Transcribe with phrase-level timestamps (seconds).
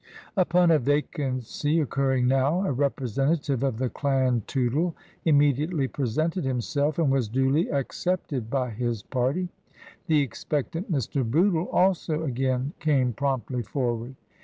[0.35, 7.11] Upon a vacancy occurring now, a representative of the clan Tootle immediately presented himself, and
[7.11, 9.49] was duly accepted by his party.
[10.07, 11.23] The expectant Mr.
[11.23, 14.15] Bootle also again came promptly forward.